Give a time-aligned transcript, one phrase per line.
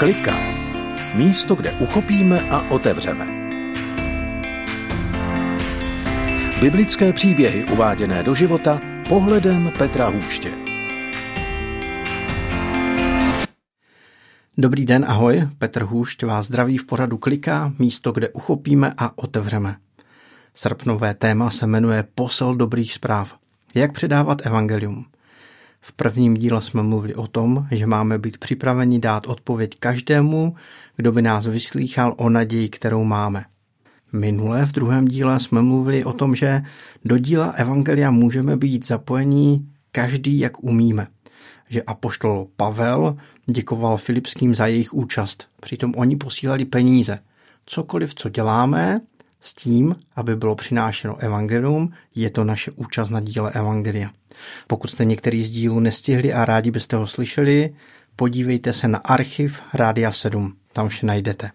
[0.00, 0.36] Klika.
[1.14, 3.26] Místo, kde uchopíme a otevřeme.
[6.60, 10.52] Biblické příběhy uváděné do života pohledem Petra Hůště.
[14.58, 15.48] Dobrý den, ahoj.
[15.58, 19.76] Petr Hůšť vás zdraví v pořadu Klika, místo, kde uchopíme a otevřeme.
[20.54, 23.36] Srpnové téma se jmenuje Posel dobrých zpráv.
[23.74, 25.04] Jak předávat evangelium?
[25.80, 30.54] V prvním díle jsme mluvili o tom, že máme být připraveni dát odpověď každému,
[30.96, 33.44] kdo by nás vyslýchal o naději, kterou máme.
[34.12, 36.62] Minule v druhém díle jsme mluvili o tom, že
[37.04, 41.06] do díla Evangelia můžeme být zapojení každý, jak umíme.
[41.68, 43.16] Že apoštol Pavel
[43.46, 45.48] děkoval Filipským za jejich účast.
[45.60, 47.18] Přitom oni posílali peníze.
[47.66, 49.00] Cokoliv, co děláme,
[49.40, 54.10] s tím, aby bylo přinášeno evangelium, je to naše účast na díle evangelia.
[54.66, 57.74] Pokud jste některý z dílů nestihli a rádi byste ho slyšeli,
[58.16, 61.50] podívejte se na archiv Rádia 7, tam vše najdete.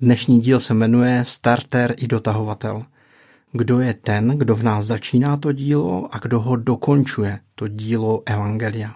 [0.00, 2.84] Dnešní díl se jmenuje Starter i dotahovatel.
[3.52, 8.22] Kdo je ten, kdo v nás začíná to dílo a kdo ho dokončuje, to dílo
[8.26, 8.94] Evangelia.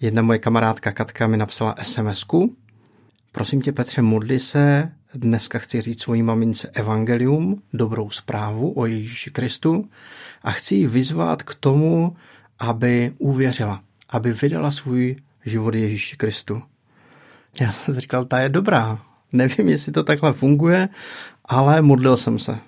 [0.00, 2.24] Jedna moje kamarádka Katka mi napsala sms
[3.32, 9.30] Prosím tě, Petře, modli se, dneska chci říct svojí mamince evangelium, dobrou zprávu o Ježíši
[9.30, 9.88] Kristu
[10.42, 12.16] a chci ji vyzvat k tomu,
[12.58, 16.62] aby uvěřila, aby vydala svůj život Ježíši Kristu.
[17.60, 19.02] Já jsem říkal, ta je dobrá.
[19.32, 20.88] Nevím, jestli to takhle funguje,
[21.44, 22.58] ale modlil jsem se.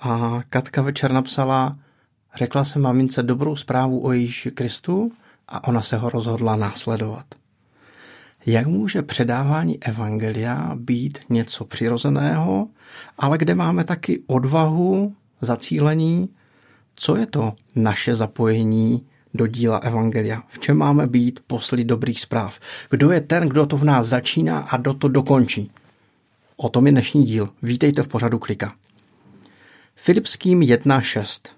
[0.00, 1.78] A Katka večer napsala,
[2.34, 5.12] řekla jsem mamince dobrou zprávu o Ježíši Kristu
[5.48, 7.26] a ona se ho rozhodla následovat.
[8.46, 12.68] Jak může předávání evangelia být něco přirozeného,
[13.18, 16.28] ale kde máme taky odvahu, zacílení,
[16.94, 20.42] co je to naše zapojení do díla evangelia?
[20.48, 22.60] V čem máme být posly dobrých zpráv?
[22.90, 25.70] Kdo je ten, kdo to v nás začíná a kdo to dokončí?
[26.56, 27.48] O tom je dnešní díl.
[27.62, 28.74] Vítejte v pořadu Klika.
[29.94, 31.57] Filipským 1.6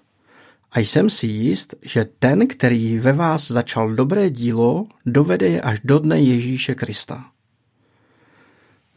[0.71, 5.79] a jsem si jist, že ten, který ve vás začal dobré dílo, dovede je až
[5.83, 7.25] do dne Ježíše Krista.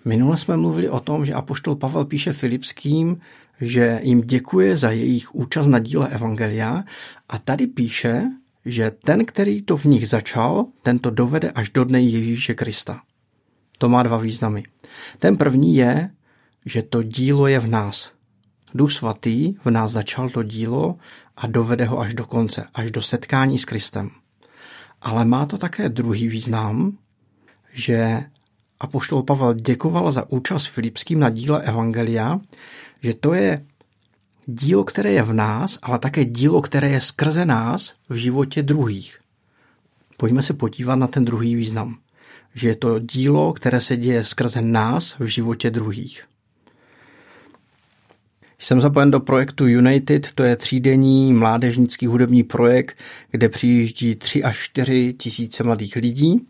[0.04, 3.20] Minule jsme mluvili o tom, že apoštol Pavel píše Filipským,
[3.60, 6.84] že jim děkuje za jejich účast na díle Evangelia
[7.28, 8.22] a tady píše,
[8.64, 13.00] že ten, který to v nich začal, ten to dovede až do dne Ježíše Krista.
[13.78, 14.64] To má dva významy.
[15.18, 16.10] Ten první je,
[16.64, 18.13] že to dílo je v nás.
[18.74, 20.96] Duch svatý v nás začal to dílo
[21.36, 24.10] a dovede ho až do konce, až do setkání s Kristem.
[25.02, 26.98] Ale má to také druhý význam,
[27.72, 28.22] že
[28.80, 32.40] apoštol Pavel děkoval za účast Filipským na díle Evangelia,
[33.02, 33.66] že to je
[34.46, 39.18] dílo, které je v nás, ale také dílo, které je skrze nás v životě druhých.
[40.16, 41.98] Pojďme se podívat na ten druhý význam.
[42.54, 46.24] Že je to dílo, které se děje skrze nás v životě druhých.
[48.58, 52.98] Jsem zapojen do projektu United, to je třídenní mládežnický hudební projekt,
[53.30, 56.46] kde přijíždí 3 až 4 tisíce mladých lidí.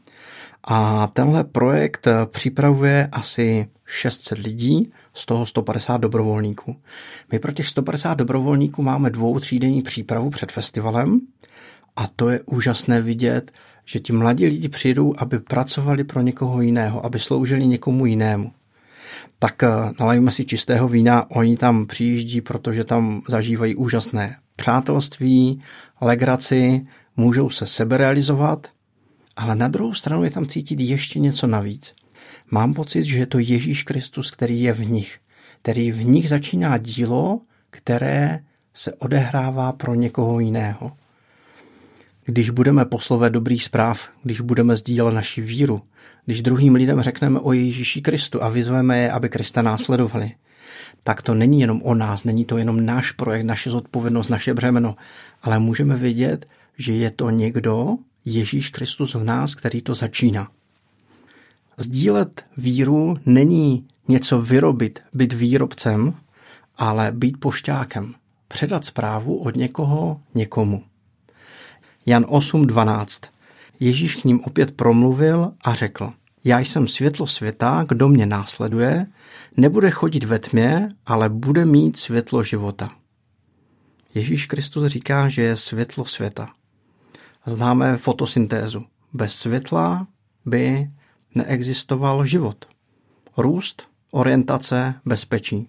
[0.64, 6.76] A tenhle projekt připravuje asi 600 lidí, z toho 150 dobrovolníků.
[7.32, 11.20] My pro těch 150 dobrovolníků máme dvou třídenní přípravu před festivalem
[11.96, 13.52] a to je úžasné vidět,
[13.84, 18.52] že ti mladí lidi přijdou, aby pracovali pro někoho jiného, aby sloužili někomu jinému
[19.38, 19.68] tak eh,
[20.00, 25.60] nalejme si čistého vína, oni tam přijíždí, protože tam zažívají úžasné přátelství,
[26.00, 26.86] legraci,
[27.16, 28.66] můžou se seberealizovat,
[29.36, 31.94] ale na druhou stranu je tam cítit ještě něco navíc.
[32.50, 35.18] Mám pocit, že je to Ježíš Kristus, který je v nich,
[35.62, 38.40] který v nich začíná dílo, které
[38.74, 40.92] se odehrává pro někoho jiného.
[42.24, 45.80] Když budeme poslové dobrých zpráv, když budeme sdílet naši víru,
[46.24, 50.32] když druhým lidem řekneme o Ježíši Kristu a vyzveme je, aby Krista následovali,
[51.02, 54.96] tak to není jenom o nás, není to jenom náš projekt, naše zodpovědnost, naše břemeno,
[55.42, 56.46] ale můžeme vidět,
[56.78, 60.48] že je to někdo, Ježíš Kristus v nás, který to začíná.
[61.76, 66.14] Sdílet víru není něco vyrobit, být výrobcem,
[66.76, 68.14] ale být pošťákem.
[68.48, 70.82] Předat zprávu od někoho někomu.
[72.06, 73.28] Jan 8.12
[73.80, 76.12] Ježíš k ním opět promluvil a řekl,
[76.44, 79.06] já jsem světlo světa, kdo mě následuje,
[79.56, 82.90] nebude chodit ve tmě, ale bude mít světlo života.
[84.14, 86.48] Ježíš Kristus říká, že je světlo světa.
[87.46, 88.84] Známe fotosyntézu.
[89.12, 90.06] Bez světla
[90.44, 90.90] by
[91.34, 92.64] neexistoval život.
[93.36, 95.68] Růst, orientace, bezpečí.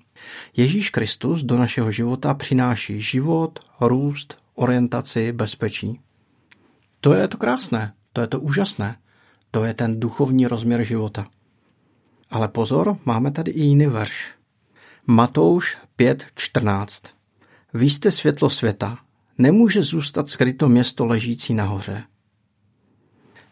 [0.58, 6.00] Ježíš Kristus do našeho života přináší život, růst, orientaci, bezpečí.
[7.06, 8.98] To je to krásné, to je to úžasné.
[9.52, 11.28] To je ten duchovní rozměr života.
[12.30, 14.34] Ale pozor, máme tady i jiný verš.
[15.08, 17.08] Matouš 5.14.
[17.74, 18.98] Vy jste světlo světa.
[19.38, 22.04] Nemůže zůstat skryto město ležící nahoře.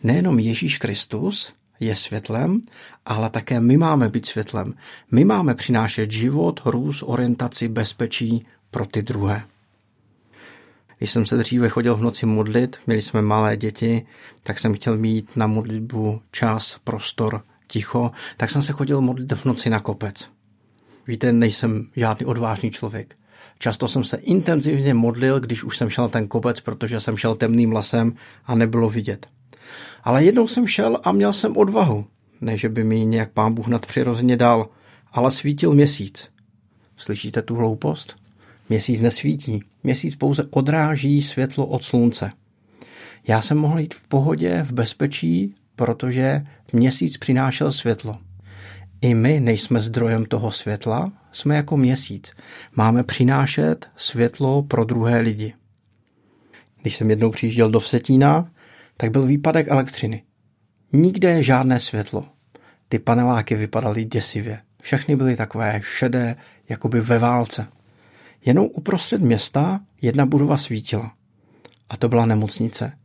[0.04, 2.62] Nejenom Ježíš Kristus je světlem,
[3.06, 4.74] ale také my máme být světlem.
[5.12, 9.44] My máme přinášet život, růst, orientaci, bezpečí pro ty druhé.
[11.04, 14.06] Když jsem se dříve chodil v noci modlit, měli jsme malé děti,
[14.44, 19.46] tak jsem chtěl mít na modlitbu čas, prostor, ticho, tak jsem se chodil modlit v
[19.46, 20.30] noci na kopec.
[21.08, 23.16] Víte, nejsem žádný odvážný člověk.
[23.60, 27.74] Často jsem se intenzivně modlil, když už jsem šel ten kopec, protože jsem šel temným
[27.74, 28.14] lesem
[28.46, 29.28] a nebylo vidět.
[30.04, 32.06] Ale jednou jsem šel a měl jsem odvahu.
[32.42, 34.70] Ne, že by mi nějak pán Bůh nadpřirozeně dal,
[35.12, 36.30] ale svítil měsíc.
[36.98, 38.23] Slyšíte tu hloupost?
[38.70, 39.64] Měsíc nesvítí.
[39.84, 42.32] Měsíc pouze odráží světlo od slunce.
[43.28, 48.18] Já jsem mohl jít v pohodě, v bezpečí, protože měsíc přinášel světlo.
[49.02, 52.32] I my nejsme zdrojem toho světla, jsme jako měsíc.
[52.76, 55.54] Máme přinášet světlo pro druhé lidi.
[56.82, 58.52] Když jsem jednou přijížděl do Vsetína,
[58.98, 60.24] tak byl výpadek elektřiny.
[60.94, 62.26] Nikde žádné světlo.
[62.90, 64.60] Ty paneláky vypadaly děsivě.
[64.82, 66.36] Všechny byly takové šedé,
[66.70, 67.68] jakoby ve válce.
[68.46, 71.14] Jenom uprostřed města jedna budova svítila.
[71.90, 72.98] A to byla nemocnice.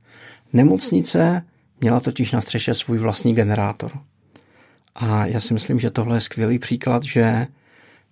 [0.52, 1.42] Nemocnice
[1.80, 3.90] měla totiž na střeše svůj vlastní generátor.
[4.94, 7.46] A já si myslím, že tohle je skvělý příklad, že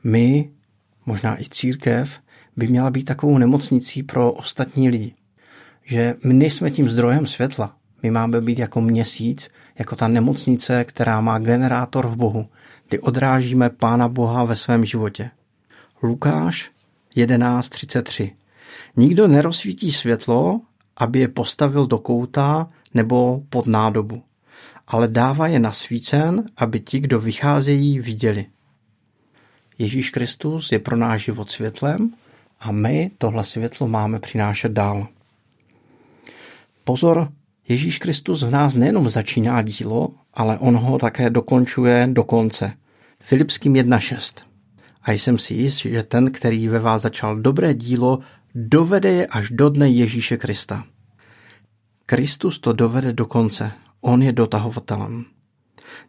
[0.04, 0.50] my,
[1.06, 2.20] možná i církev,
[2.56, 5.14] by měla být takovou nemocnicí pro ostatní lidi.
[5.84, 7.76] Že my nejsme tím zdrojem světla.
[8.02, 12.46] My máme být jako měsíc, jako ta nemocnice, která má generátor v Bohu,
[12.88, 15.30] kdy odrážíme Pána Boha ve svém životě.
[16.02, 16.70] Lukáš
[17.16, 18.32] 11.33
[18.96, 20.60] Nikdo nerozsvítí světlo,
[20.96, 24.22] aby je postavil do kouta nebo pod nádobu,
[24.86, 28.46] ale dává je nasvícen, aby ti, kdo vycházejí, viděli.
[29.78, 32.10] Ježíš Kristus je pro náš život světlem
[32.60, 35.06] a my tohle světlo máme přinášet dál.
[36.84, 37.32] Pozor,
[37.68, 42.72] Ježíš Kristus v nás nejenom začíná dílo, ale on ho také dokončuje do konce.
[43.20, 44.45] Filipským 1.6.
[45.06, 48.18] A jsem si jist, že ten, který ve vás začal dobré dílo,
[48.54, 50.84] dovede je až do dne Ježíše Krista.
[52.06, 53.72] Kristus to dovede do konce.
[54.00, 55.24] On je dotahovatelem.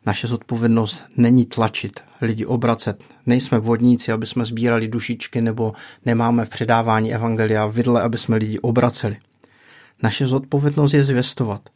[0.06, 3.04] Naše zodpovědnost není tlačit, lidi obracet.
[3.26, 5.74] Nejsme vodníci, aby jsme sbírali dušičky, nebo
[6.06, 9.18] nemáme předávání evangelia vidle, aby jsme lidi obraceli.
[10.04, 11.70] Naše zodpovědnost je zvěstovat.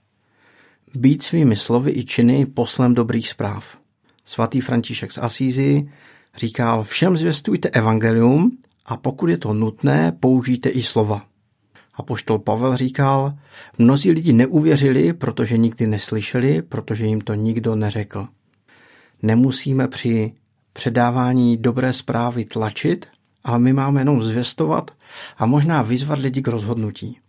[0.96, 3.78] Být svými slovy i činy poslem dobrých zpráv.
[4.26, 5.90] Svatý František z Asízy
[6.38, 11.26] říkal, všem zvěstujte evangelium a pokud je to nutné, použijte i slova.
[11.94, 13.34] A poštol Pavel říkal,
[13.78, 18.28] mnozí lidi neuvěřili, protože nikdy neslyšeli, protože jim to nikdo neřekl.
[19.22, 20.34] Nemusíme při
[20.74, 23.06] předávání dobré zprávy tlačit,
[23.44, 24.92] ale my máme jenom zvěstovat
[25.38, 27.21] a možná vyzvat lidi k rozhodnutí.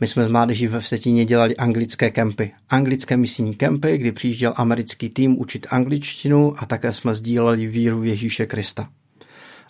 [0.00, 2.52] My jsme z mládeží ve Vsetíně dělali anglické kempy.
[2.70, 8.06] Anglické misijní kempy, kdy přijížděl americký tým učit angličtinu a také jsme sdíleli víru v
[8.06, 8.88] Ježíše Krista.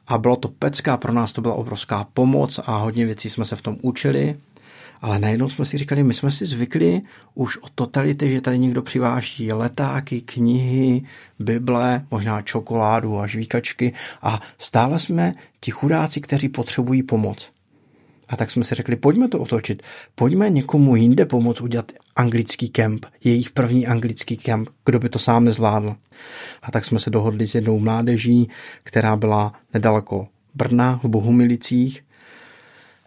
[0.06, 3.56] A bylo to pecká, pro nás to byla obrovská pomoc a hodně věcí jsme se
[3.56, 4.36] v tom učili.
[5.00, 7.00] Ale najednou jsme si říkali, my jsme si zvykli
[7.34, 11.02] už od totality, že tady někdo přiváží letáky, knihy,
[11.38, 17.50] bible, možná čokoládu a žvíkačky a stále jsme ti chudáci, kteří potřebují pomoc.
[18.30, 19.82] A tak jsme si řekli, pojďme to otočit,
[20.14, 25.44] pojďme někomu jinde pomoct udělat anglický kemp, jejich první anglický kemp, kdo by to sám
[25.44, 25.96] nezvládl.
[26.62, 28.48] A tak jsme se dohodli s jednou mládeží,
[28.82, 32.04] která byla nedaleko Brna v Bohumilicích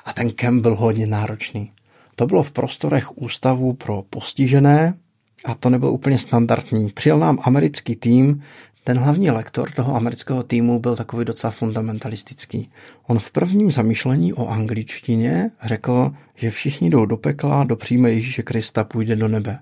[0.06, 1.72] a ten kemp byl hodně náročný.
[2.16, 4.94] To bylo v prostorech ústavu pro postižené
[5.46, 6.90] a to nebylo úplně standardní.
[6.90, 8.44] Přijel nám americký tým,
[8.84, 12.72] ten hlavní lektor toho amerického týmu byl takový docela fundamentalistický.
[13.08, 18.44] On v prvním zamýšlení o angličtině řekl, že všichni jdou do pekla, do příjme Ježíše
[18.44, 19.60] Krista půjde do nebe.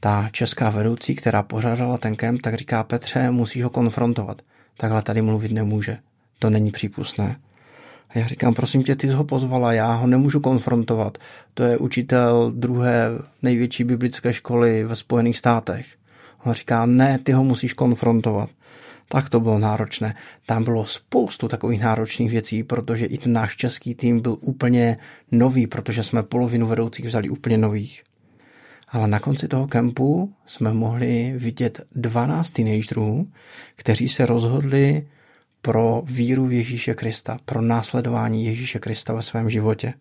[0.00, 4.42] Ta česká vedoucí, která pořádala ten kemp, tak říká Petře, musíš ho konfrontovat.
[4.76, 5.98] Takhle tady mluvit nemůže.
[6.38, 7.36] To není přípustné.
[8.08, 11.18] A já říkám, prosím tě, ty jsi ho pozvala, já ho nemůžu konfrontovat.
[11.54, 13.10] To je učitel druhé
[13.42, 15.86] největší biblické školy ve Spojených státech.
[16.52, 18.50] Říká, ne, ty ho musíš konfrontovat.
[19.08, 20.14] Tak to bylo náročné.
[20.46, 24.98] Tam bylo spoustu takových náročných věcí, protože i ten náš český tým byl úplně
[25.32, 28.02] nový, protože jsme polovinu vedoucích vzali úplně nových.
[28.88, 33.28] Ale na konci toho kempu jsme mohli vidět 12 teenagerů,
[33.76, 35.06] kteří se rozhodli
[35.62, 39.94] pro víru v Ježíše Krista, pro následování Ježíše Krista ve svém životě.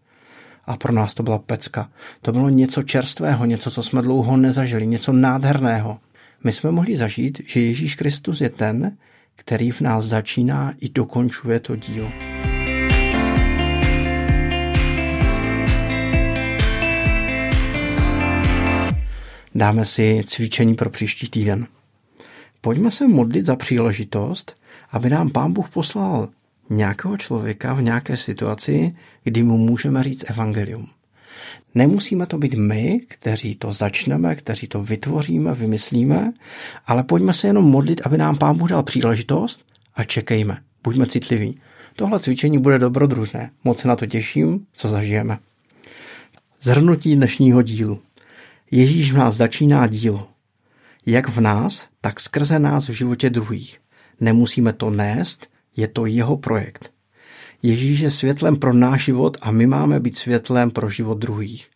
[0.66, 1.90] A pro nás to byla pecka.
[2.22, 6.00] To bylo něco čerstvého, něco, co jsme dlouho nezažili, něco nádherného.
[6.44, 8.98] My jsme mohli zažít, že Ježíš Kristus je ten,
[9.36, 12.12] který v nás začíná i dokončuje to dílo.
[19.56, 21.68] Dáme si cvičení pro příští týden.
[22.62, 24.58] Pojďme se modlit za příležitost,
[24.92, 26.30] aby nám Pán Bůh poslal
[26.70, 30.88] nějakého člověka v nějaké situaci, kdy mu můžeme říct evangelium.
[31.76, 36.34] Nemusíme to být my, kteří to začneme, kteří to vytvoříme, vymyslíme,
[36.86, 39.66] ale pojďme se jenom modlit, aby nám Pán Bůh dal příležitost
[39.96, 40.58] a čekejme.
[40.84, 41.60] Buďme citliví.
[41.96, 43.52] Tohle cvičení bude dobrodružné.
[43.64, 45.38] Moc se na to těším, co zažijeme.
[46.62, 48.00] Zhrnutí dnešního dílu.
[48.72, 50.28] Ježíš v nás začíná dílo.
[51.06, 53.80] Jak v nás, tak skrze nás v životě druhých.
[54.20, 56.95] Nemusíme to nést, je to jeho projekt.
[57.64, 61.70] Ježíš je světlem pro náš život a my máme být světlem pro život druhých.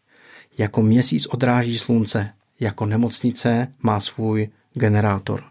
[0.58, 5.44] Jako měsíc odráží slunce, jako nemocnice má svůj generátor.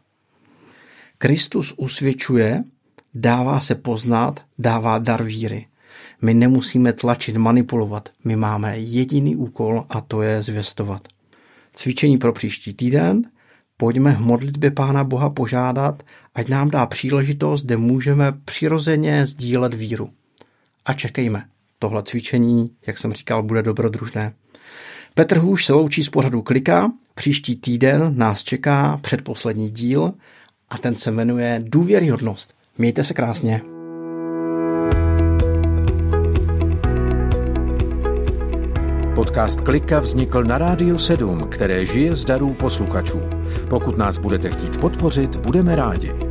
[1.18, 2.64] Kristus usvědčuje,
[3.14, 5.66] dává se poznat, dává dar víry.
[6.22, 8.08] My nemusíme tlačit, manipulovat.
[8.24, 11.08] My máme jediný úkol a to je zvěstovat.
[11.74, 13.22] Cvičení pro příští týden.
[13.76, 16.02] Pojďme v modlitbě Pána Boha požádat,
[16.34, 20.10] ať nám dá příležitost, kde můžeme přirozeně sdílet víru.
[20.88, 21.44] A čekejme.
[21.78, 24.32] Tohle cvičení, jak jsem říkal, bude dobrodružné.
[25.14, 26.92] Petr Hůš se loučí z pořadu Klika.
[27.14, 30.12] Příští týden nás čeká předposlední díl
[30.70, 32.54] a ten se jmenuje Důvěryhodnost.
[32.78, 33.60] Mějte se krásně.
[39.14, 43.20] Podcast Klika vznikl na Rádiu 7, které žije z darů posluchačů.
[43.70, 46.27] Pokud nás budete chtít podpořit, budeme rádi.